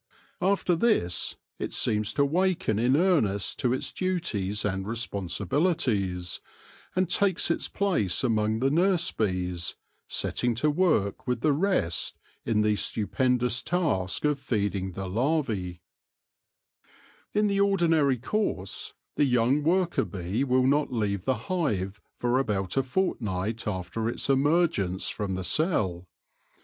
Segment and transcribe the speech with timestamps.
[0.41, 6.41] After this it seems to waken in earnest to its duties and responsibilities,
[6.95, 9.75] and takes its place among the nurse bees,
[10.07, 12.17] setting to work with the rest
[12.47, 15.83] in the stupendous task of feeding the larvae.
[17.33, 20.91] THE SOVEREIGN WORKER BEE 97 In the ordinary course, the young worker bee will not
[20.91, 26.07] leave the hive for about a fortnight after its emergence from the cell.